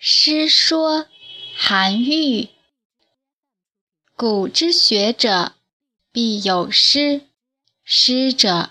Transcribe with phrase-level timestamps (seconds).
[0.00, 1.08] 诗说
[1.56, 2.50] 韩愈。
[4.14, 5.54] 古之学者
[6.12, 7.22] 必有师，
[7.82, 8.70] 师者，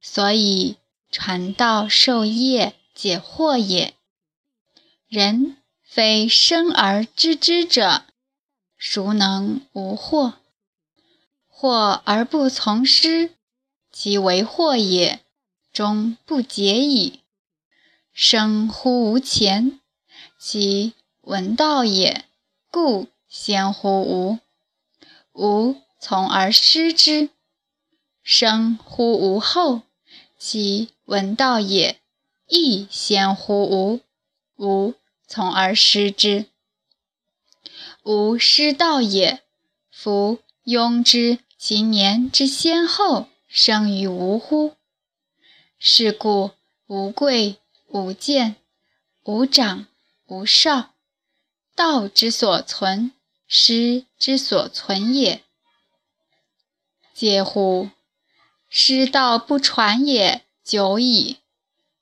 [0.00, 0.76] 所以
[1.10, 3.94] 传道授业解惑也。
[5.08, 8.04] 人非生而知之者，
[8.78, 10.34] 孰能无惑？
[11.52, 13.34] 惑而不从师，
[13.90, 15.18] 其为惑也，
[15.72, 17.22] 终不解矣。
[18.12, 19.79] 生乎吾前。
[20.42, 22.24] 其闻道也，
[22.70, 24.38] 故先乎吾；
[25.34, 27.28] 吾从而师之。
[28.22, 29.82] 生乎吾后，
[30.38, 32.00] 其闻道也，
[32.48, 34.00] 亦先乎吾；
[34.56, 34.94] 吾
[35.26, 36.46] 从而师之。
[38.04, 39.42] 吾师道也，
[39.90, 44.74] 夫庸之其年之先后生于吾乎？
[45.78, 46.52] 是故
[46.86, 48.56] 无贵无贱，
[49.24, 49.86] 无长。
[50.30, 50.94] 无少，
[51.74, 53.10] 道之所存，
[53.48, 55.42] 师之所存也。
[57.16, 57.90] 嗟乎！
[58.68, 61.38] 师道不传也，久矣；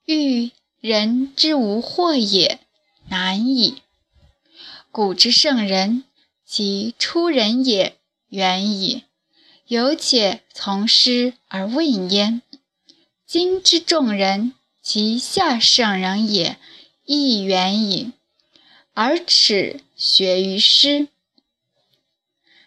[0.05, 2.61] 欲人之无惑也，
[3.09, 3.81] 难矣。
[4.92, 6.05] 古之圣人，
[6.45, 7.97] 其出人也
[8.29, 9.05] 远矣，
[9.69, 12.42] 犹且从师而问焉；
[13.25, 16.59] 今之众人，其下圣人也
[17.07, 18.13] 亦远矣。
[19.01, 21.07] 而耻学于师，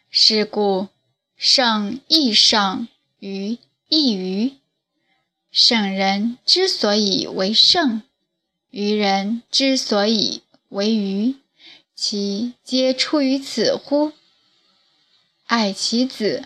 [0.09, 0.87] 是故
[1.35, 2.87] 圣亦圣，
[3.19, 3.57] 愚
[3.89, 4.53] 亦愚。
[5.51, 8.03] 圣人之所以为圣，
[8.69, 11.35] 愚人之所以为愚，
[11.93, 14.13] 其皆出于此乎？
[15.47, 16.45] 爱其子，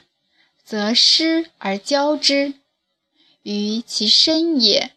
[0.63, 2.55] 则师而教之；
[3.43, 4.95] 于其身也，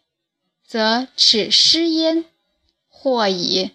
[0.65, 2.25] 则耻师焉。
[2.87, 3.69] 或矣。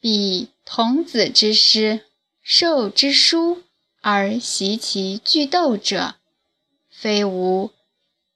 [0.00, 2.04] 彼童子之师，
[2.40, 3.64] 授之书
[4.00, 6.14] 而习其句读者，
[6.88, 7.72] 非吾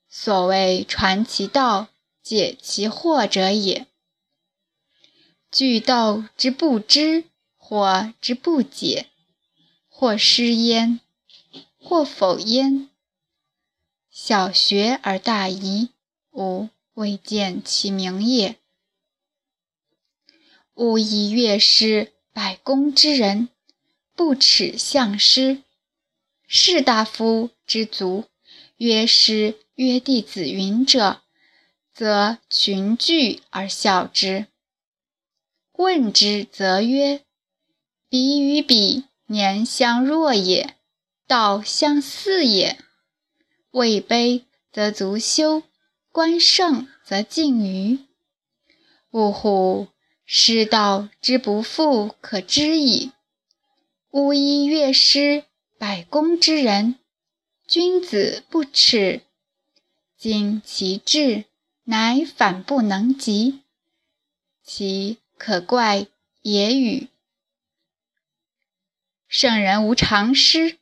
[0.09, 1.87] 所谓传其道、
[2.21, 3.87] 解其惑者也。
[5.53, 9.07] 句读之不知，或之不解，
[9.89, 10.99] 或失焉，
[11.79, 12.89] 或否焉。
[14.11, 15.91] 小学而大遗，
[16.33, 18.59] 吾未见其明也。
[20.75, 23.51] 吾以乐师百工之人，
[24.17, 25.63] 不耻相师。
[26.47, 28.25] 士大夫之族，
[28.79, 31.21] 曰师曰弟子云者，
[31.93, 34.47] 则群聚而笑之。
[35.73, 37.21] 问之，则曰
[38.09, 40.77] ：“彼与彼年相若也，
[41.27, 42.79] 道相似也。
[43.73, 45.63] 位卑则足羞，
[46.11, 48.07] 官盛则近谀。
[49.11, 49.89] 呜呼！”
[50.25, 53.13] 师道之不复可知矣。
[54.11, 55.45] 吾以乐师
[55.79, 56.99] 百工之人，
[57.67, 59.23] 君子不耻。
[60.17, 61.47] 今其志
[61.85, 63.63] 乃反不能及，
[64.63, 66.07] 其可怪
[66.43, 67.09] 也与？
[69.27, 70.79] 圣人无常师。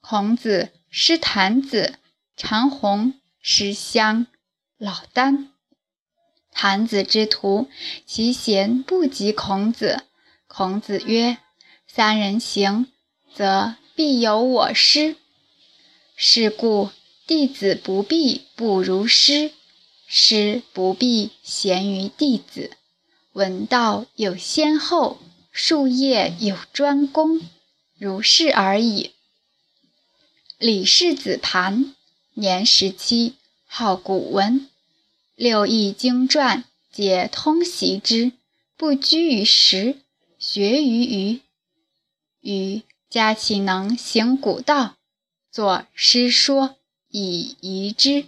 [0.00, 1.98] 孔子师坛子，
[2.36, 4.26] 长虹师襄，
[4.76, 5.53] 老聃。
[6.54, 7.68] 坛子之徒，
[8.06, 10.04] 其贤不及孔子。
[10.46, 11.38] 孔子曰
[11.86, 12.86] ：“三人行，
[13.34, 15.16] 则必有我师。
[16.16, 16.90] 是故
[17.26, 19.50] 弟子不必不如师，
[20.06, 22.70] 师不必贤于弟子。
[23.32, 25.18] 闻道有先后，
[25.50, 27.40] 术业有专攻，
[27.98, 29.10] 如是而已。”
[30.56, 31.94] 李氏子盘，
[32.34, 33.34] 年十七，
[33.66, 34.70] 好古文。
[35.36, 38.30] 六艺经传皆通习之，
[38.76, 39.96] 不拘于时，
[40.38, 41.40] 学于余。
[42.40, 44.94] 余嘉其能行古道，
[45.50, 46.76] 作诗说
[47.08, 48.26] 以遗之。